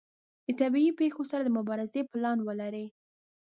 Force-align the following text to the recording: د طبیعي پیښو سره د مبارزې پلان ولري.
د 0.45 0.47
طبیعي 0.59 0.91
پیښو 1.01 1.21
سره 1.31 1.41
د 1.43 1.49
مبارزې 1.57 2.01
پلان 2.11 2.37
ولري. 2.47 2.87